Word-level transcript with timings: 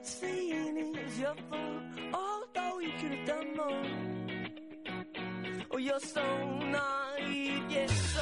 not 0.00 0.06
saying 0.06 0.94
it's 0.96 1.18
your 1.18 1.34
fault, 1.50 1.82
although 2.14 2.78
you 2.80 2.90
could 3.00 3.12
have 3.12 3.26
done 3.26 3.56
more. 3.56 3.82
Oh, 5.72 5.76
you're 5.78 6.00
so 6.00 6.22
naive, 6.58 7.62
yes, 7.68 7.92
so. 8.14 8.20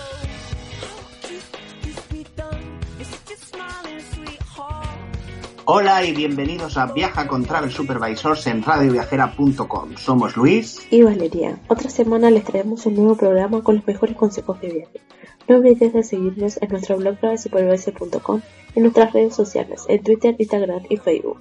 Hola 5.70 6.02
y 6.02 6.14
bienvenidos 6.14 6.78
a 6.78 6.86
Viaja 6.86 7.28
con 7.28 7.44
Travel 7.44 7.70
Supervisors 7.70 8.46
en 8.46 8.62
radioviajera.com. 8.62 9.96
Somos 9.96 10.34
Luis. 10.34 10.86
y 10.90 11.02
Valeria. 11.02 11.58
Otra 11.68 11.90
semana 11.90 12.30
les 12.30 12.44
traemos 12.44 12.86
un 12.86 12.94
nuevo 12.94 13.16
programa 13.16 13.62
con 13.62 13.76
los 13.76 13.86
mejores 13.86 14.16
consejos 14.16 14.58
de 14.62 14.68
viaje. 14.70 15.00
No 15.46 15.56
olvides 15.56 15.92
de 15.92 16.02
seguirnos 16.02 16.58
en 16.62 16.70
nuestro 16.70 16.96
blog 16.96 17.18
travelsupervisor.com, 17.18 18.40
en 18.74 18.82
nuestras 18.82 19.12
redes 19.12 19.34
sociales, 19.34 19.84
en 19.88 20.02
Twitter, 20.02 20.34
Instagram 20.38 20.84
y 20.88 20.96
Facebook. 20.96 21.38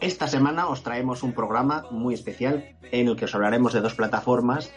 Esta 0.00 0.28
semana 0.28 0.68
os 0.68 0.84
traemos 0.84 1.24
un 1.24 1.32
programa 1.32 1.84
muy 1.90 2.14
especial 2.14 2.76
en 2.92 3.08
el 3.08 3.16
que 3.16 3.24
os 3.24 3.34
hablaremos 3.34 3.72
de 3.72 3.80
dos 3.80 3.94
plataformas 3.94 4.70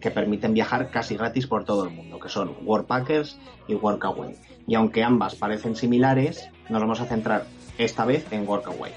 que 0.00 0.12
permiten 0.12 0.54
viajar 0.54 0.90
casi 0.90 1.16
gratis 1.16 1.48
por 1.48 1.64
todo 1.64 1.82
el 1.82 1.90
mundo, 1.90 2.20
que 2.20 2.28
son 2.28 2.54
Workpackers 2.64 3.36
y 3.66 3.74
Workaway. 3.74 4.36
Y 4.68 4.76
aunque 4.76 5.02
ambas 5.02 5.34
parecen 5.34 5.74
similares, 5.74 6.48
nos 6.68 6.80
vamos 6.80 7.00
a 7.00 7.06
centrar 7.06 7.46
esta 7.78 8.04
vez 8.04 8.24
en 8.30 8.46
Workaway. 8.46 8.92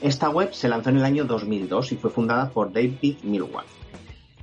Esta 0.00 0.30
web 0.30 0.54
se 0.54 0.68
lanzó 0.68 0.90
en 0.90 0.98
el 0.98 1.04
año 1.04 1.24
2002 1.24 1.90
y 1.90 1.96
fue 1.96 2.10
fundada 2.10 2.50
por 2.50 2.72
David 2.72 3.16
Millward. 3.24 3.66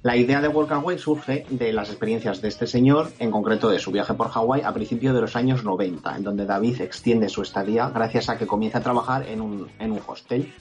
La 0.07 0.15
idea 0.15 0.39
de 0.39 0.47
Workaway 0.47 0.97
surge 0.97 1.45
de 1.49 1.73
las 1.73 1.89
experiencias 1.89 2.39
de 2.39 2.47
este 2.47 2.65
señor, 2.65 3.11
en 3.19 3.29
concreto 3.29 3.67
de 3.67 3.77
su 3.77 3.91
viaje 3.91 4.13
por 4.13 4.29
Hawái 4.29 4.61
a 4.61 4.73
principios 4.73 5.13
de 5.13 5.19
los 5.19 5.35
años 5.35 5.65
90, 5.65 6.15
en 6.15 6.23
donde 6.23 6.45
David 6.45 6.79
extiende 6.79 7.27
su 7.27 7.41
estadía 7.41 7.89
gracias 7.89 8.29
a 8.29 8.37
que 8.37 8.47
comienza 8.47 8.77
a 8.77 8.81
trabajar 8.81 9.27
en 9.27 9.41
un, 9.41 9.67
en 9.79 9.91
un 9.91 9.99
hostel. 10.07 10.53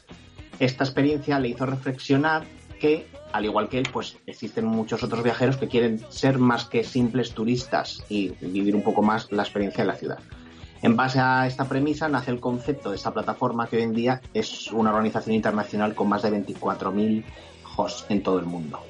Esta 0.59 0.83
experiencia 0.83 1.39
le 1.39 1.51
hizo 1.51 1.65
reflexionar 1.65 2.43
que, 2.81 3.07
al 3.33 3.45
igual 3.45 3.69
que 3.69 3.79
él, 3.79 3.89
pues 3.93 4.17
existen 4.27 4.65
muchos 4.65 5.05
otros 5.05 5.23
viajeros 5.23 5.57
que 5.59 5.69
quieren 5.69 6.01
ser 6.09 6.39
más 6.39 6.65
que 6.65 6.83
simples 6.83 7.31
turistas 7.31 8.03
y 8.09 8.31
vivir 8.41 8.75
un 8.75 8.83
poco 8.83 9.03
más 9.03 9.31
la 9.31 9.45
experiencia 9.45 9.85
de 9.85 9.93
la 9.93 9.97
ciudad. 9.97 10.19
En 10.83 10.97
base 10.97 11.21
a 11.21 11.47
esta 11.47 11.67
premisa 11.67 12.09
nace 12.09 12.33
el 12.33 12.41
concepto 12.41 12.91
de 12.91 12.97
esta 12.97 13.15
plataforma 13.15 13.69
que 13.69 13.77
hoy 13.77 13.85
en 13.85 13.95
día 13.95 14.21
es 14.35 14.73
una 14.73 14.91
organización 14.91 15.37
internacional 15.37 15.95
con 15.95 16.09
más 16.09 16.23
de 16.23 16.33
24.000 16.33 17.25
hosts 17.77 18.07
en 18.09 18.25
todo 18.25 18.41
el 18.41 18.47
mundo. 18.47 18.81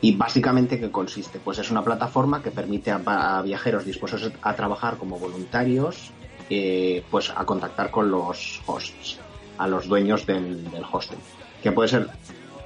¿Y 0.00 0.14
básicamente 0.14 0.78
qué 0.78 0.90
consiste? 0.90 1.38
Pues 1.38 1.58
es 1.58 1.70
una 1.70 1.82
plataforma 1.82 2.42
que 2.42 2.50
permite 2.50 2.90
a, 2.90 3.42
viajeros 3.42 3.84
dispuestos 3.84 4.30
a 4.42 4.54
trabajar 4.54 4.98
como 4.98 5.18
voluntarios, 5.18 6.10
eh, 6.50 7.02
pues 7.10 7.32
a 7.34 7.44
contactar 7.44 7.90
con 7.90 8.10
los 8.10 8.60
hosts, 8.66 9.18
a 9.58 9.66
los 9.66 9.88
dueños 9.88 10.26
del, 10.26 10.68
hostel, 10.92 11.18
que 11.62 11.72
puede 11.72 11.88
ser 11.88 12.08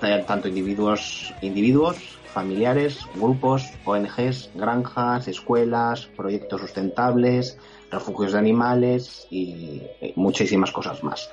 eh, 0.03 0.25
tanto 0.27 0.49
individuos, 0.49 1.33
individuos, 1.41 2.19
familiares, 2.35 3.07
grupos, 3.15 3.71
ONGs, 3.85 4.51
granjas, 4.55 5.29
escuelas, 5.29 6.07
proyectos 6.17 6.61
sustentables, 6.61 7.59
refugios 7.91 8.33
de 8.33 8.39
animales 8.39 9.27
y 9.31 9.83
eh, 10.01 10.13
muchísimas 10.17 10.73
cosas 10.73 11.03
más, 11.05 11.31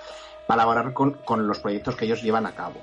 para 0.48 0.64
colaborar 0.64 0.94
con, 0.94 1.14
con 1.26 1.48
los 1.48 1.60
proyectos 1.60 1.96
que 1.96 2.06
ellos 2.06 2.22
llevan 2.22 2.46
a 2.46 2.56
cabo. 2.56 2.82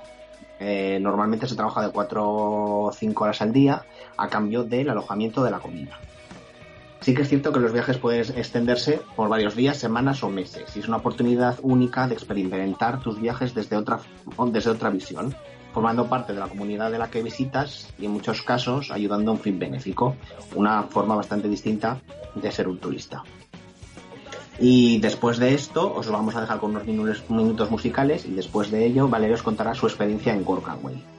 Eh, 0.67 0.99
normalmente 0.99 1.47
se 1.47 1.57
trabaja 1.57 1.83
de 1.83 1.93
4 1.93 2.23
o 2.27 2.91
5 2.91 3.25
horas 3.25 3.43
al 3.43 3.53
día 3.53 3.85
a 4.17 4.29
cambio 4.29 4.65
del 4.65 4.89
alojamiento 4.89 5.45
de 5.45 5.51
la 5.51 5.59
comida. 5.59 6.01
Sí 7.03 7.15
que 7.15 7.21
es 7.21 7.29
cierto 7.29 7.53
que 7.53 7.61
los 7.61 7.71
viajes 7.71 7.99
pueden 7.99 8.23
extenderse 8.35 9.03
por 9.15 9.29
varios 9.29 9.55
días, 9.55 9.77
semanas 9.77 10.23
o 10.23 10.31
meses 10.31 10.75
y 10.75 10.79
es 10.79 10.89
una 10.89 10.97
oportunidad 10.97 11.59
única 11.61 12.09
de 12.09 12.15
experimentar 12.15 13.03
tus 13.03 13.21
viajes 13.21 13.53
desde 13.53 13.77
otra, 13.77 14.01
desde 14.47 14.71
otra 14.71 14.89
visión, 14.89 15.35
formando 15.75 16.09
parte 16.09 16.33
de 16.33 16.41
la 16.41 16.49
comunidad 16.49 16.91
de 16.91 16.99
la 16.99 17.11
que 17.11 17.23
visitas 17.23 17.93
y 17.99 18.07
en 18.07 18.13
muchos 18.13 18.41
casos 18.41 18.91
ayudando 18.91 19.33
a 19.33 19.35
un 19.35 19.41
fin 19.41 19.59
benéfico, 19.59 20.17
una 20.55 20.85
forma 20.85 21.15
bastante 21.15 21.47
distinta 21.47 22.01
de 22.35 22.51
ser 22.51 22.69
un 22.69 22.79
turista. 22.79 23.23
Y 24.59 24.99
después 24.99 25.39
de 25.39 25.55
esto 25.55 25.93
os 25.95 26.09
vamos 26.09 26.37
a 26.37 26.41
dejar 26.41 26.61
con 26.61 26.71
unos 26.71 26.87
minutos, 27.29 27.71
musicales 27.71 28.25
y 28.25 28.33
después 28.33 28.71
de 28.71 28.87
ello 28.87 29.09
Valeria 29.09 29.35
os 29.35 29.43
contará 29.43 29.75
su 29.75 29.87
experiencia 29.87 30.33
en 30.33 30.47
Workaway. 30.47 31.14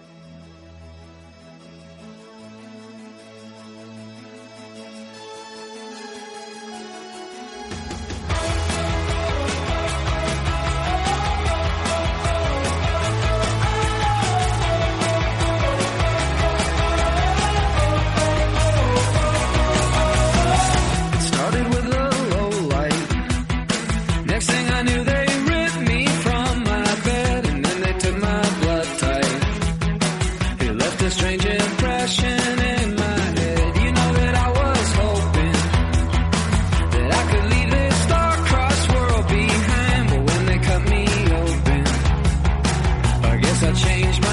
I 43.64 43.72
changed 43.72 44.25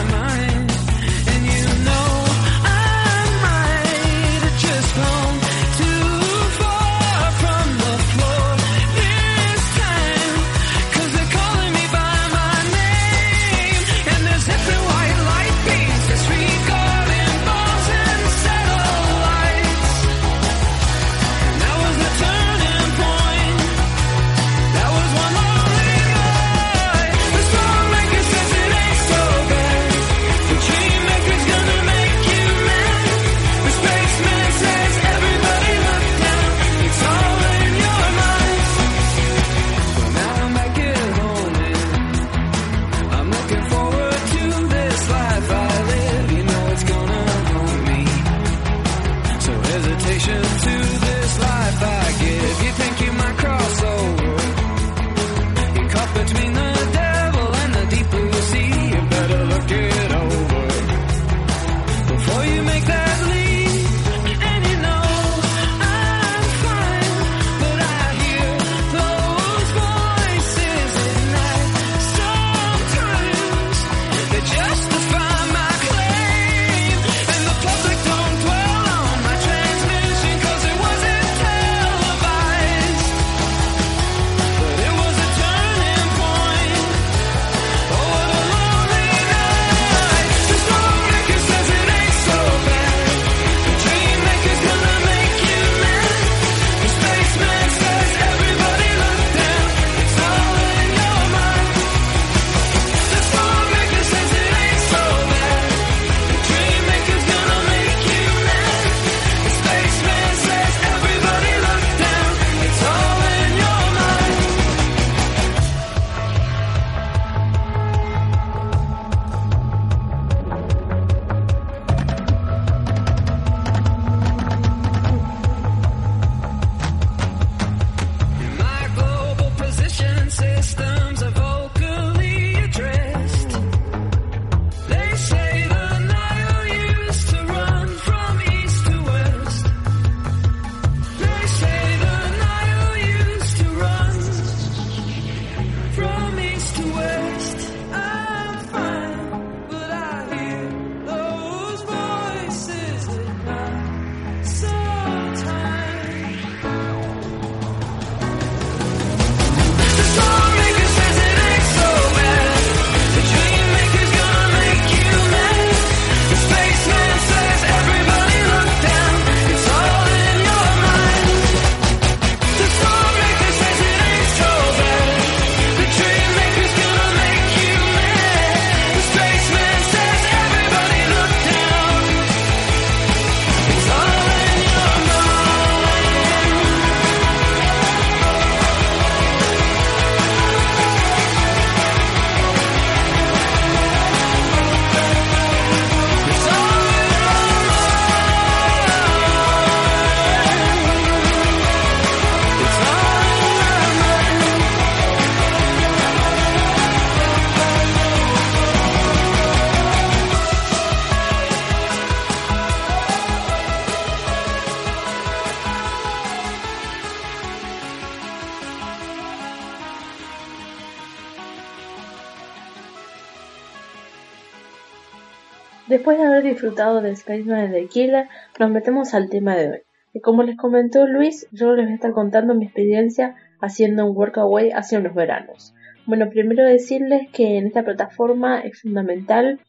Después 225.92 226.16
de 226.16 226.24
haber 226.24 226.42
disfrutado 226.42 227.03
de 227.03 227.15
Spaceman 227.15 227.71
de 227.71 227.86
Killer, 227.86 228.27
nos 228.59 228.71
metemos 228.71 229.12
al 229.12 229.28
tema 229.28 229.56
de 229.56 229.71
hoy. 229.72 229.83
Y 230.15 230.21
como 230.21 230.42
les 230.42 230.56
comentó 230.56 231.06
Luis, 231.06 231.47
yo 231.53 231.74
les 231.74 231.84
voy 231.84 231.92
a 231.92 231.97
estar 231.97 232.12
contando 232.12 232.54
mi 232.54 232.65
experiencia 232.65 233.36
haciendo 233.60 234.06
un 234.06 234.16
workaway 234.16 234.71
hace 234.71 234.97
unos 234.97 235.15
veranos. 235.15 235.74
Bueno, 236.06 236.30
primero 236.30 236.65
decirles 236.65 237.28
que 237.30 237.59
en 237.59 237.66
esta 237.66 237.83
plataforma 237.83 238.60
es 238.60 238.80
fundamental 238.80 239.60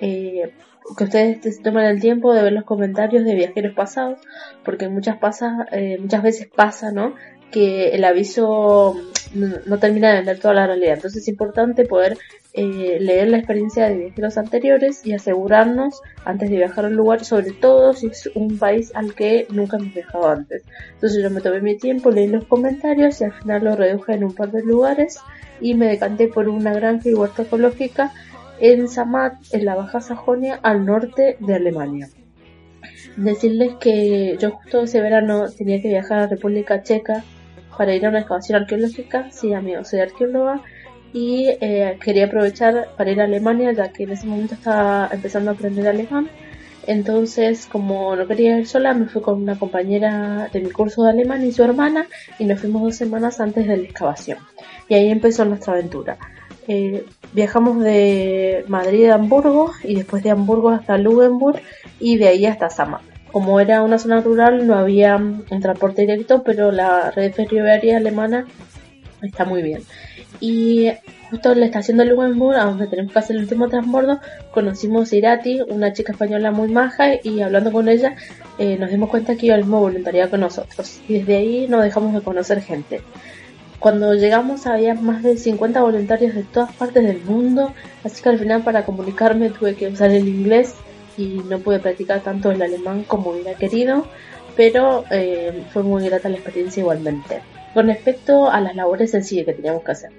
eh, 0.00 0.52
que 0.96 1.04
ustedes 1.04 1.56
se 1.56 1.62
tomen 1.62 1.84
el 1.84 2.00
tiempo 2.00 2.32
de 2.32 2.42
ver 2.42 2.52
los 2.52 2.64
comentarios 2.64 3.24
de 3.24 3.34
viajeros 3.34 3.74
pasados, 3.74 4.18
porque 4.64 4.88
muchas, 4.88 5.18
pasa, 5.18 5.66
eh, 5.72 5.98
muchas 6.00 6.22
veces 6.22 6.48
pasa, 6.48 6.92
¿no? 6.92 7.14
Que 7.50 7.90
el 7.90 8.04
aviso 8.04 8.96
no, 9.34 9.48
no 9.66 9.78
termina 9.78 10.10
de 10.10 10.16
vender 10.16 10.38
toda 10.38 10.54
la 10.54 10.66
realidad. 10.66 10.94
Entonces 10.94 11.22
es 11.22 11.28
importante 11.28 11.84
poder 11.84 12.16
eh, 12.54 12.98
leer 13.00 13.28
la 13.28 13.38
experiencia 13.38 13.88
de 13.88 13.96
viajeros 13.96 14.36
anteriores 14.36 15.06
y 15.06 15.12
asegurarnos 15.12 16.00
antes 16.24 16.50
de 16.50 16.56
viajar 16.56 16.86
a 16.86 16.88
un 16.88 16.96
lugar, 16.96 17.24
sobre 17.24 17.52
todo 17.52 17.92
si 17.92 18.08
es 18.08 18.28
un 18.34 18.58
país 18.58 18.90
al 18.94 19.14
que 19.14 19.46
nunca 19.50 19.76
hemos 19.76 19.94
viajado 19.94 20.28
antes. 20.28 20.64
Entonces 20.94 21.22
yo 21.22 21.30
me 21.30 21.40
tomé 21.40 21.60
mi 21.60 21.76
tiempo, 21.76 22.10
leí 22.10 22.26
los 22.26 22.44
comentarios 22.46 23.20
y 23.20 23.24
al 23.24 23.32
final 23.32 23.64
lo 23.64 23.76
reduje 23.76 24.14
en 24.14 24.24
un 24.24 24.34
par 24.34 24.50
de 24.50 24.64
lugares 24.64 25.18
y 25.60 25.74
me 25.74 25.86
decanté 25.86 26.26
por 26.28 26.48
una 26.48 26.72
granja 26.72 27.08
y 27.08 27.14
huerta 27.14 27.42
ecológica 27.42 28.12
en 28.60 28.88
Samat, 28.88 29.34
en 29.52 29.64
la 29.64 29.74
Baja 29.74 30.00
Sajonia, 30.00 30.58
al 30.62 30.84
norte 30.84 31.36
de 31.40 31.54
Alemania. 31.54 32.08
Decirles 33.16 33.74
que 33.80 34.36
yo 34.38 34.52
justo 34.52 34.82
ese 34.82 35.00
verano 35.00 35.46
tenía 35.50 35.82
que 35.82 35.88
viajar 35.88 36.20
a 36.20 36.26
República 36.26 36.82
Checa 36.82 37.24
para 37.76 37.94
ir 37.94 38.06
a 38.06 38.10
una 38.10 38.20
excavación 38.20 38.62
arqueológica. 38.62 39.30
Sí, 39.30 39.52
amigo, 39.52 39.84
soy 39.84 40.00
arqueóloga 40.00 40.62
y 41.12 41.48
eh, 41.60 41.98
quería 42.02 42.26
aprovechar 42.26 42.90
para 42.96 43.10
ir 43.10 43.20
a 43.20 43.24
Alemania, 43.24 43.72
ya 43.72 43.92
que 43.92 44.04
en 44.04 44.10
ese 44.10 44.26
momento 44.26 44.54
estaba 44.54 45.08
empezando 45.12 45.50
a 45.50 45.54
aprender 45.54 45.88
alemán. 45.88 46.28
Entonces, 46.86 47.66
como 47.66 48.16
no 48.16 48.26
quería 48.26 48.58
ir 48.58 48.66
sola, 48.66 48.94
me 48.94 49.06
fui 49.06 49.20
con 49.20 49.42
una 49.42 49.58
compañera 49.58 50.48
de 50.52 50.60
mi 50.60 50.70
curso 50.70 51.02
de 51.04 51.10
alemán 51.10 51.44
y 51.44 51.52
su 51.52 51.62
hermana 51.62 52.06
y 52.38 52.44
nos 52.44 52.60
fuimos 52.60 52.82
dos 52.82 52.96
semanas 52.96 53.40
antes 53.40 53.66
de 53.66 53.76
la 53.76 53.82
excavación. 53.82 54.38
Y 54.88 54.94
ahí 54.94 55.10
empezó 55.10 55.44
nuestra 55.44 55.74
aventura. 55.74 56.16
Eh, 56.66 57.04
viajamos 57.32 57.82
de 57.82 58.64
Madrid 58.68 59.10
a 59.10 59.14
Hamburgo 59.14 59.72
y 59.84 59.94
después 59.94 60.22
de 60.22 60.30
Hamburgo 60.30 60.70
hasta 60.70 60.98
Lugenburg 60.98 61.60
y 62.00 62.16
de 62.16 62.28
ahí 62.28 62.46
hasta 62.46 62.70
Sama. 62.70 63.00
Como 63.32 63.60
era 63.60 63.82
una 63.82 63.98
zona 63.98 64.20
rural 64.20 64.66
no 64.66 64.74
había 64.74 65.16
un 65.16 65.60
transporte 65.60 66.02
directo, 66.02 66.42
pero 66.42 66.72
la 66.72 67.10
red 67.10 67.32
ferroviaria 67.32 67.98
alemana 67.98 68.46
está 69.22 69.44
muy 69.44 69.62
bien. 69.62 69.82
Y 70.40 70.88
justo 71.30 71.52
en 71.52 71.60
la 71.60 71.66
estación 71.66 71.98
de 71.98 72.06
Lugenburg, 72.06 72.56
donde 72.56 72.86
tenemos 72.86 73.12
que 73.12 73.18
hacer 73.18 73.36
el 73.36 73.42
último 73.42 73.68
transbordo, 73.68 74.20
conocimos 74.52 75.12
a 75.12 75.16
Irati, 75.16 75.60
una 75.68 75.92
chica 75.92 76.12
española 76.12 76.52
muy 76.52 76.68
maja, 76.68 77.14
y 77.22 77.40
hablando 77.40 77.72
con 77.72 77.88
ella 77.88 78.14
eh, 78.58 78.76
nos 78.78 78.90
dimos 78.90 79.10
cuenta 79.10 79.36
que 79.36 79.46
iba 79.46 79.54
al 79.54 79.62
mismo 79.62 79.80
voluntariado 79.80 80.30
con 80.30 80.40
nosotros. 80.40 81.00
Y 81.08 81.18
desde 81.18 81.36
ahí 81.36 81.66
no 81.68 81.80
dejamos 81.80 82.14
de 82.14 82.20
conocer 82.22 82.62
gente. 82.62 83.02
Cuando 83.78 84.14
llegamos 84.14 84.66
había 84.66 84.94
más 84.94 85.22
de 85.22 85.36
50 85.36 85.80
voluntarios 85.80 86.34
de 86.34 86.42
todas 86.42 86.74
partes 86.74 87.04
del 87.04 87.22
mundo, 87.22 87.72
así 88.02 88.22
que 88.22 88.28
al 88.28 88.38
final 88.38 88.62
para 88.62 88.84
comunicarme 88.84 89.50
tuve 89.50 89.76
que 89.76 89.86
usar 89.86 90.10
el 90.10 90.26
inglés 90.26 90.74
y 91.16 91.40
no 91.48 91.60
pude 91.60 91.78
practicar 91.78 92.20
tanto 92.20 92.50
el 92.50 92.60
alemán 92.60 93.04
como 93.04 93.30
hubiera 93.30 93.54
querido, 93.54 94.06
pero 94.56 95.04
eh, 95.12 95.62
fue 95.72 95.84
muy 95.84 96.04
grata 96.08 96.28
la 96.28 96.36
experiencia 96.36 96.80
igualmente. 96.80 97.40
Con 97.72 97.86
respecto 97.86 98.50
a 98.50 98.60
las 98.60 98.74
labores 98.74 99.14
en 99.14 99.22
sí 99.22 99.44
que 99.44 99.52
teníamos 99.52 99.84
que 99.84 99.92
hacer, 99.92 100.10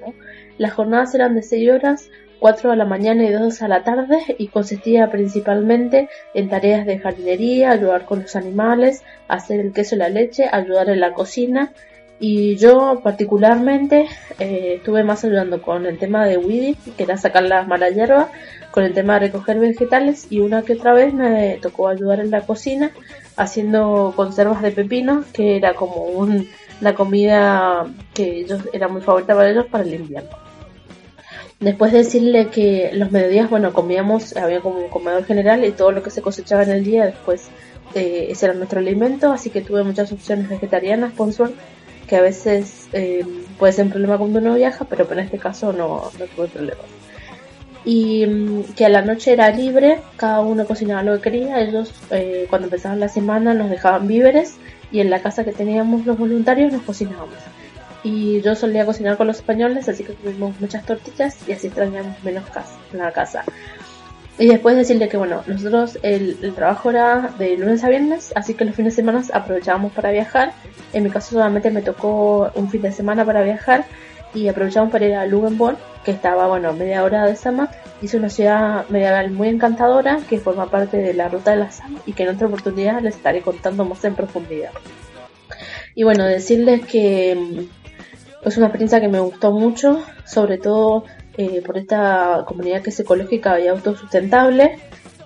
las 0.58 0.74
jornadas 0.74 1.14
eran 1.14 1.36
de 1.36 1.42
6 1.42 1.72
horas, 1.72 2.10
4 2.40 2.72
a 2.72 2.78
la 2.78 2.86
mañana 2.86 3.26
y 3.26 3.32
2 3.32 3.62
a 3.62 3.68
la 3.68 3.84
tarde 3.84 4.20
y 4.38 4.48
consistía 4.48 5.10
principalmente 5.10 6.08
en 6.34 6.48
tareas 6.48 6.86
de 6.86 7.00
jardinería, 7.00 7.72
ayudar 7.72 8.06
con 8.06 8.22
los 8.22 8.38
animales, 8.38 9.04
hacer 9.28 9.60
el 9.60 9.74
queso 9.74 9.96
y 9.96 9.98
la 9.98 10.08
leche, 10.08 10.48
ayudar 10.50 10.90
en 10.90 11.02
la 11.02 11.12
cocina 11.12 11.74
y 12.20 12.58
yo 12.58 13.00
particularmente 13.04 14.08
eh, 14.40 14.76
estuve 14.78 15.04
más 15.04 15.24
ayudando 15.24 15.62
con 15.62 15.86
el 15.86 15.98
tema 15.98 16.26
de 16.26 16.38
weeding, 16.38 16.76
que 16.98 17.04
era 17.04 17.18
sacar 17.18 17.44
las 17.44 17.68
malas 17.68 17.96
hierbas, 17.96 18.28
con 18.72 18.84
el 18.84 18.94
tema 18.94 19.14
de 19.14 19.28
recoger 19.28 19.60
vegetales 19.60 20.28
y 20.30 20.40
una 20.40 20.62
que 20.62 20.74
otra 20.74 20.94
vez 20.94 21.14
me 21.14 21.58
tocó 21.62 21.88
ayudar 21.88 22.20
en 22.20 22.30
la 22.30 22.42
cocina 22.42 22.92
haciendo 23.36 24.14
conservas 24.16 24.62
de 24.62 24.72
pepino, 24.72 25.24
que 25.34 25.56
era 25.56 25.74
como 25.74 26.04
un, 26.04 26.48
la 26.82 26.94
comida 26.94 27.88
que 28.14 28.42
ellos 28.42 28.62
era 28.74 28.90
muy 28.90 29.02
favorita 29.02 29.34
para 29.34 29.50
ellos 29.50 29.66
para 29.68 29.86
el 29.86 29.94
invierno. 29.94 30.30
Después 31.60 31.92
de 31.92 32.00
decirle 32.00 32.48
que 32.48 32.92
los 32.94 33.12
mediodías, 33.12 33.50
bueno, 33.50 33.74
comíamos, 33.74 34.36
había 34.38 34.62
como 34.62 34.80
un 34.80 34.90
comedor 34.90 35.26
general 35.26 35.66
y 35.66 35.72
todo 35.72 35.92
lo 35.92 36.04
que 36.04 36.10
se 36.10 36.22
cosechaba 36.22 36.64
en 36.64 36.72
el 36.72 36.84
día, 36.84 37.06
después 37.06 37.50
eh, 37.96 38.28
ese 38.30 38.46
era 38.46 38.56
nuestro 38.56 38.80
alimento, 38.80 39.32
así 39.32 39.50
que 39.50 39.62
tuve 39.62 39.84
muchas 39.84 40.12
opciones 40.12 40.48
vegetarianas, 40.48 41.12
por 41.14 41.34
suerte, 41.34 41.58
que 42.10 42.16
a 42.18 42.22
veces 42.22 42.90
eh, 42.92 43.24
puede 43.60 43.72
ser 43.72 43.86
un 43.86 43.92
problema 43.92 44.18
cuando 44.18 44.40
uno 44.40 44.56
viaja, 44.56 44.86
pero 44.86 45.10
en 45.12 45.20
este 45.20 45.38
caso 45.38 45.72
no, 45.72 46.12
no 46.18 46.26
tuve 46.26 46.48
problema. 46.48 46.82
Y 47.86 48.26
mm, 48.26 48.64
que 48.76 48.86
a 48.86 48.90
la 48.90 49.04
noche 49.04 49.32
era 49.32 49.50
libre, 49.52 50.00
cada 50.18 50.40
uno 50.42 50.66
cocinaba 50.66 51.04
lo 51.04 51.16
que 51.16 51.22
quería, 51.22 51.62
ellos 51.62 51.94
eh, 52.10 52.48
cuando 52.50 52.66
empezaban 52.66 53.00
la 53.00 53.10
semana 53.10 53.54
nos 53.54 53.70
dejaban 53.70 54.08
víveres 54.08 54.56
y 54.92 55.02
en 55.02 55.12
la 55.12 55.22
casa 55.22 55.46
que 55.46 55.52
teníamos 55.52 56.06
los 56.08 56.18
voluntarios 56.18 56.74
nos 56.74 56.82
cocinábamos. 56.82 57.38
Y 58.04 58.42
yo 58.42 58.56
solía 58.56 58.86
cocinar 58.86 59.18
con 59.18 59.28
los 59.28 59.38
españoles, 59.38 59.88
así 59.88 60.04
que 60.04 60.14
tuvimos 60.14 60.60
muchas 60.60 60.86
tortillas 60.86 61.38
y 61.48 61.52
así 61.52 61.68
extrañamos 61.68 62.24
menos 62.24 62.50
casa, 62.50 62.76
la 62.92 63.12
casa. 63.12 63.44
Y 64.40 64.48
después 64.48 64.78
decirle 64.78 65.10
que 65.10 65.18
bueno, 65.18 65.44
nosotros 65.48 66.00
el, 66.02 66.38
el, 66.42 66.54
trabajo 66.54 66.90
era 66.90 67.34
de 67.38 67.58
lunes 67.58 67.84
a 67.84 67.90
viernes, 67.90 68.32
así 68.36 68.54
que 68.54 68.64
los 68.64 68.74
fines 68.74 68.96
de 68.96 69.02
semana 69.02 69.22
aprovechábamos 69.34 69.92
para 69.92 70.12
viajar. 70.12 70.54
En 70.94 71.04
mi 71.04 71.10
caso 71.10 71.32
solamente 71.32 71.70
me 71.72 71.82
tocó 71.82 72.50
un 72.56 72.70
fin 72.70 72.82
de 72.82 72.94
semana 72.94 73.26
para 73.26 73.44
viajar 73.44 73.86
y 74.34 74.48
aprovechamos 74.48 74.92
para 74.92 75.06
ir 75.06 75.16
a 75.16 75.26
Lugenborg, 75.26 75.78
que 76.06 76.12
estaba 76.12 76.48
bueno 76.48 76.72
media 76.72 77.04
hora 77.04 77.26
de 77.26 77.36
Sama. 77.36 77.70
Es 78.02 78.14
una 78.14 78.30
ciudad 78.30 78.88
medieval 78.88 79.32
muy 79.32 79.50
encantadora 79.50 80.20
que 80.30 80.40
forma 80.40 80.70
parte 80.70 80.96
de 80.96 81.14
la 81.14 81.28
ruta 81.28 81.52
de 81.52 81.58
la 81.58 81.72
Sama 81.72 82.00
y 82.06 82.14
que 82.14 82.24
en 82.24 82.30
otra 82.30 82.48
oportunidad 82.48 83.02
les 83.02 83.18
estaré 83.18 83.42
contando 83.42 83.84
más 83.84 84.04
en 84.06 84.16
profundidad. 84.16 84.72
Y 85.96 86.04
bueno, 86.04 86.24
decirles 86.24 86.86
que 86.86 87.68
es 88.46 88.58
una 88.58 88.68
experiencia 88.68 89.02
que 89.02 89.10
me 89.10 89.20
gustó 89.20 89.52
mucho, 89.52 90.02
sobre 90.26 90.58
todo 90.58 91.04
eh, 91.38 91.62
por 91.66 91.78
esta 91.78 92.44
comunidad 92.48 92.82
que 92.82 92.90
es 92.90 93.00
ecológica 93.00 93.60
y 93.60 93.68
autosustentable. 93.68 94.78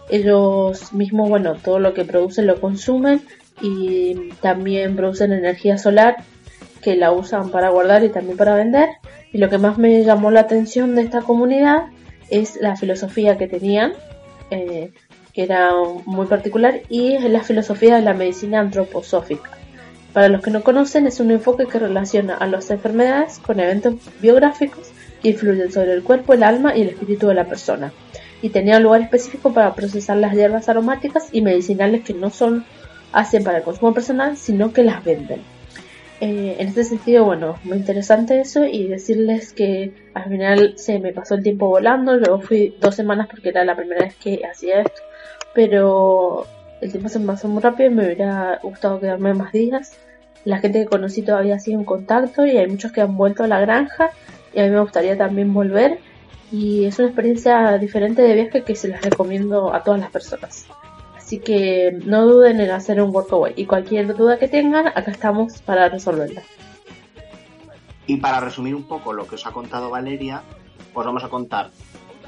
Ellos 0.10 0.94
mismos, 0.94 1.30
bueno, 1.30 1.56
todo 1.56 1.80
lo 1.80 1.94
que 1.94 2.06
producen 2.06 2.48
lo 2.48 2.60
consumen 2.60 3.22
y 3.62 4.30
también 4.42 4.96
producen 4.96 5.32
energía 5.32 5.78
solar 5.78 6.18
que 6.82 6.96
la 6.96 7.12
usan 7.12 7.50
para 7.50 7.70
guardar 7.70 8.04
y 8.04 8.10
también 8.10 8.38
para 8.38 8.56
vender. 8.56 8.90
Y 9.32 9.38
lo 9.38 9.50
que 9.50 9.58
más 9.58 9.78
me 9.78 10.04
llamó 10.04 10.30
la 10.30 10.42
atención 10.42 10.96
de 10.96 11.02
esta 11.04 11.22
comunidad 11.22 11.88
es 12.30 12.58
la 12.62 12.76
filosofía 12.76 13.38
que 13.38 13.48
tenían, 13.48 13.94
eh, 14.52 14.92
que 15.34 15.44
era 15.44 15.72
muy 16.06 16.28
particular, 16.28 16.82
y 16.90 17.14
es 17.14 17.24
la 17.24 17.42
filosofía 17.42 17.96
de 17.96 18.02
la 18.02 18.14
medicina 18.14 18.60
antroposófica. 18.60 19.50
Para 20.14 20.28
los 20.28 20.42
que 20.42 20.52
no 20.52 20.62
conocen, 20.62 21.08
es 21.08 21.20
un 21.20 21.32
enfoque 21.32 21.66
que 21.66 21.80
relaciona 21.80 22.36
a 22.36 22.46
las 22.46 22.70
enfermedades 22.70 23.40
con 23.40 23.60
eventos 23.60 23.96
biográficos 24.22 24.93
influyen 25.24 25.72
sobre 25.72 25.94
el 25.94 26.04
cuerpo, 26.04 26.34
el 26.34 26.44
alma 26.44 26.76
y 26.76 26.82
el 26.82 26.90
espíritu 26.90 27.28
de 27.28 27.36
la 27.36 27.46
persona. 27.46 27.92
Y 28.42 28.50
tenía 28.50 28.78
un 28.78 28.84
lugar 28.84 29.02
específico 29.02 29.54
para 29.54 29.74
procesar 29.74 30.18
las 30.18 30.34
hierbas 30.34 30.68
aromáticas 30.70 31.30
y 31.32 31.42
medicinales 31.42 32.04
que 32.04 32.14
no 32.14 32.30
son 32.30 32.66
hacen 33.14 33.44
para 33.44 33.60
el 33.60 33.64
consumo 33.64 33.94
personal, 33.94 34.36
sino 34.38 34.74
que 34.74 34.84
las 34.84 35.04
venden. 35.04 35.42
Eh, 36.20 36.56
en 36.60 36.68
este 36.68 36.84
sentido, 36.84 37.26
bueno, 37.26 37.58
muy 37.64 37.78
interesante 37.78 38.40
eso 38.40 38.64
y 38.64 38.88
decirles 38.88 39.54
que 39.54 39.94
al 40.14 40.30
final 40.30 40.74
se 40.78 41.00
me 41.00 41.12
pasó 41.12 41.36
el 41.36 41.44
tiempo 41.44 41.68
volando, 41.68 42.16
luego 42.16 42.40
fui 42.40 42.76
dos 42.80 42.96
semanas 42.96 43.28
porque 43.30 43.50
era 43.50 43.66
la 43.66 43.76
primera 43.76 44.06
vez 44.06 44.16
que 44.16 44.42
hacía 44.50 44.82
esto, 44.82 45.02
pero 45.54 46.46
el 46.82 46.92
tiempo 46.92 47.10
se 47.10 47.20
me 47.20 47.28
pasó 47.28 47.48
muy 47.48 47.62
rápido 47.62 47.90
y 47.90 47.94
me 47.94 48.06
hubiera 48.06 48.60
gustado 48.64 49.00
quedarme 49.00 49.34
más 49.34 49.52
días. 49.52 49.98
La 50.46 50.60
gente 50.60 50.80
que 50.80 50.86
conocí 50.86 51.22
todavía 51.22 51.60
sigue 51.60 51.78
en 51.78 51.86
contacto 51.86 52.46
y 52.46 52.58
hay 52.58 52.68
muchos 52.68 52.92
que 52.92 53.02
han 53.02 53.16
vuelto 53.16 53.44
a 53.44 53.48
la 53.48 53.60
granja 53.60 54.12
y 54.54 54.60
a 54.60 54.64
mí 54.64 54.70
me 54.70 54.80
gustaría 54.80 55.18
también 55.18 55.54
volver 55.54 56.00
y 56.52 56.86
es 56.86 57.00
una 57.00 57.08
experiencia 57.08 57.78
diferente 57.78 58.22
de 58.22 58.36
viaje 58.36 58.64
que 58.64 58.76
se 58.76 58.88
las 58.88 59.02
recomiendo 59.02 59.74
a 59.74 59.84
todas 59.84 60.00
las 60.00 60.12
personas. 60.12 60.68
Así 61.18 61.40
que 61.40 61.98
no 62.06 62.28
duden 62.28 62.60
en 62.60 62.70
hacer 62.70 63.02
un 63.02 63.16
workaway 63.16 63.54
y 63.56 63.66
cualquier 63.66 64.16
duda 64.16 64.38
que 64.38 64.48
tengan, 64.48 64.88
acá 64.88 65.10
estamos 65.10 65.62
para 65.62 65.90
resolverla. 65.90 66.44
Y 68.06 68.18
para 68.18 68.40
resumir 68.40 68.76
un 68.76 68.84
poco 68.84 69.14
lo 69.14 69.26
que 69.26 69.36
os 69.36 69.48
ha 69.48 69.52
contado 69.52 69.90
Valeria, 69.90 70.44
os 70.94 71.06
vamos 71.06 71.24
a 71.24 71.30
contar, 71.30 71.72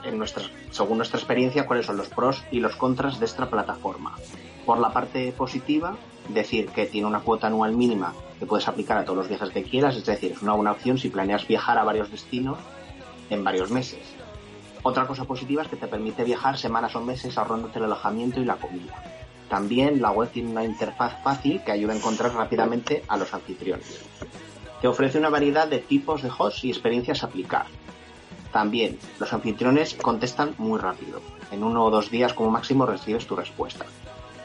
en 0.03 0.17
nuestra, 0.17 0.43
según 0.71 0.97
nuestra 0.97 1.19
experiencia, 1.19 1.65
cuáles 1.65 1.85
son 1.85 1.97
los 1.97 2.07
pros 2.07 2.43
y 2.49 2.61
los 2.61 2.75
contras 2.75 3.19
de 3.19 3.25
esta 3.25 3.49
plataforma. 3.49 4.15
Por 4.65 4.79
la 4.79 4.91
parte 4.91 5.31
positiva, 5.33 5.97
decir 6.29 6.67
que 6.69 6.85
tiene 6.85 7.07
una 7.07 7.19
cuota 7.19 7.47
anual 7.47 7.75
mínima 7.75 8.13
que 8.39 8.45
puedes 8.45 8.67
aplicar 8.67 8.97
a 8.97 9.05
todos 9.05 9.17
los 9.17 9.29
viajes 9.29 9.49
que 9.49 9.63
quieras, 9.63 9.95
es 9.95 10.05
decir, 10.05 10.33
es 10.33 10.41
una 10.41 10.53
buena 10.53 10.71
opción 10.71 10.97
si 10.97 11.09
planeas 11.09 11.47
viajar 11.47 11.77
a 11.77 11.83
varios 11.83 12.11
destinos 12.11 12.57
en 13.29 13.43
varios 13.43 13.71
meses. 13.71 14.01
Otra 14.83 15.07
cosa 15.07 15.25
positiva 15.25 15.63
es 15.63 15.67
que 15.67 15.77
te 15.77 15.87
permite 15.87 16.23
viajar 16.23 16.57
semanas 16.57 16.95
o 16.95 17.01
meses 17.01 17.37
ahorrándote 17.37 17.79
el 17.79 17.85
alojamiento 17.85 18.39
y 18.39 18.45
la 18.45 18.57
comida. 18.57 18.93
También 19.49 20.01
la 20.01 20.11
web 20.11 20.29
tiene 20.29 20.51
una 20.51 20.63
interfaz 20.63 21.21
fácil 21.23 21.61
que 21.63 21.71
ayuda 21.71 21.93
a 21.93 21.97
encontrar 21.97 22.33
rápidamente 22.33 23.03
a 23.07 23.17
los 23.17 23.33
anfitriones. 23.33 24.01
Te 24.81 24.87
ofrece 24.87 25.17
una 25.17 25.29
variedad 25.29 25.67
de 25.67 25.79
tipos 25.79 26.21
de 26.21 26.29
hosts 26.37 26.65
y 26.65 26.69
experiencias 26.69 27.23
a 27.23 27.27
aplicar. 27.27 27.65
También, 28.51 28.99
los 29.19 29.33
anfitriones 29.33 29.95
contestan 29.95 30.55
muy 30.57 30.79
rápido. 30.79 31.21
En 31.51 31.63
uno 31.63 31.85
o 31.85 31.91
dos 31.91 32.09
días 32.09 32.33
como 32.33 32.51
máximo 32.51 32.85
recibes 32.85 33.27
tu 33.27 33.35
respuesta. 33.35 33.85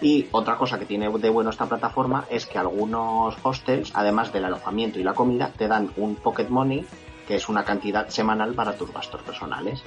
Y 0.00 0.28
otra 0.32 0.56
cosa 0.56 0.78
que 0.78 0.86
tiene 0.86 1.10
de 1.10 1.28
bueno 1.28 1.50
esta 1.50 1.66
plataforma 1.66 2.24
es 2.30 2.46
que 2.46 2.58
algunos 2.58 3.36
hostels, 3.42 3.92
además 3.94 4.32
del 4.32 4.46
alojamiento 4.46 4.98
y 4.98 5.04
la 5.04 5.14
comida, 5.14 5.52
te 5.56 5.68
dan 5.68 5.90
un 5.96 6.16
pocket 6.16 6.48
money, 6.48 6.86
que 7.28 7.34
es 7.34 7.48
una 7.48 7.64
cantidad 7.64 8.08
semanal 8.08 8.54
para 8.54 8.76
tus 8.76 8.92
gastos 8.92 9.22
personales. 9.22 9.82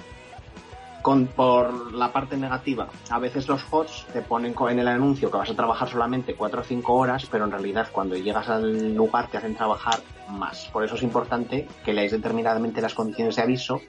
Con, 1.02 1.28
por 1.28 1.94
la 1.94 2.14
parte 2.14 2.38
negativa, 2.38 2.88
a 3.10 3.20
veces 3.20 3.50
los 3.50 3.66
hosts 3.70 4.06
te 4.14 4.22
ponen 4.22 4.56
en 4.70 4.80
el 4.80 4.88
anuncio 4.88 5.30
que 5.30 5.38
vas 5.38 5.50
a 5.50 5.56
trabajar 5.56 5.90
solamente 5.90 6.36
4 6.36 6.62
o 6.62 6.64
5 6.64 6.94
horas, 6.94 7.28
pero 7.30 7.44
en 7.44 7.52
realidad 7.52 7.90
cuando 7.92 8.16
llegas 8.16 8.48
al 8.48 8.96
lugar 8.96 9.28
te 9.28 9.38
hacen 9.38 9.56
trabajar 9.56 10.00
más. 10.30 10.70
Por 10.72 10.86
eso 10.86 10.96
es 10.96 11.04
importante 11.04 11.68
que 11.84 11.92
leáis 11.92 12.12
determinadamente 12.12 12.82
las 12.82 12.94
condiciones 12.94 13.36
de 13.36 13.42
aviso 13.42 13.82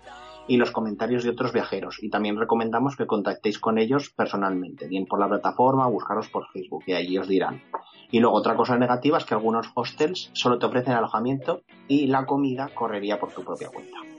y 0.46 0.56
los 0.56 0.70
comentarios 0.70 1.24
de 1.24 1.30
otros 1.30 1.52
viajeros. 1.52 2.02
Y 2.02 2.10
también 2.10 2.38
recomendamos 2.38 2.96
que 2.96 3.06
contactéis 3.06 3.58
con 3.58 3.78
ellos 3.78 4.10
personalmente, 4.10 4.86
bien 4.86 5.06
por 5.06 5.20
la 5.20 5.28
plataforma 5.28 5.88
o 5.88 5.92
buscaros 5.92 6.28
por 6.28 6.48
Facebook, 6.48 6.84
y 6.86 6.92
allí 6.92 7.18
os 7.18 7.28
dirán. 7.28 7.62
Y 8.10 8.20
luego 8.20 8.36
otra 8.36 8.56
cosa 8.56 8.78
negativa 8.78 9.18
es 9.18 9.24
que 9.24 9.34
algunos 9.34 9.70
hostels 9.74 10.30
solo 10.34 10.58
te 10.58 10.66
ofrecen 10.66 10.94
alojamiento 10.94 11.62
y 11.88 12.06
la 12.06 12.26
comida 12.26 12.70
correría 12.74 13.18
por 13.18 13.32
tu 13.32 13.42
propia 13.42 13.68
cuenta. 13.68 14.13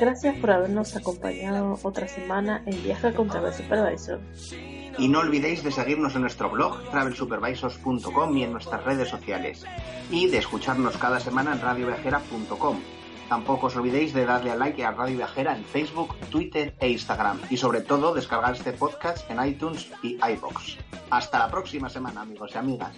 Gracias 0.00 0.36
por 0.38 0.50
habernos 0.50 0.96
acompañado 0.96 1.78
otra 1.82 2.08
semana 2.08 2.62
en 2.66 2.82
Viaje 2.82 3.12
con 3.14 3.28
Travel 3.28 3.52
Supervisor. 3.52 4.20
Y 4.98 5.08
no 5.08 5.20
olvidéis 5.20 5.62
de 5.64 5.72
seguirnos 5.72 6.14
en 6.14 6.22
nuestro 6.22 6.50
blog 6.50 6.82
travelsupervisors.com 6.90 8.36
y 8.36 8.44
en 8.44 8.52
nuestras 8.52 8.84
redes 8.84 9.08
sociales. 9.08 9.64
Y 10.10 10.28
de 10.28 10.38
escucharnos 10.38 10.96
cada 10.98 11.20
semana 11.20 11.52
en 11.52 11.60
radioviajera.com. 11.60 12.80
Tampoco 13.28 13.68
os 13.68 13.76
olvidéis 13.76 14.12
de 14.12 14.26
darle 14.26 14.50
a 14.50 14.56
like 14.56 14.84
a 14.84 14.90
Radio 14.90 15.16
Viajera 15.16 15.56
en 15.56 15.64
Facebook, 15.64 16.14
Twitter 16.30 16.74
e 16.78 16.90
Instagram. 16.90 17.40
Y 17.48 17.56
sobre 17.56 17.80
todo 17.80 18.12
descargar 18.12 18.52
este 18.52 18.72
podcast 18.72 19.30
en 19.30 19.42
iTunes 19.42 19.88
y 20.02 20.18
iBox. 20.20 20.76
Hasta 21.08 21.38
la 21.38 21.50
próxima 21.50 21.88
semana 21.88 22.20
amigos 22.20 22.50
y 22.54 22.58
amigas. 22.58 22.92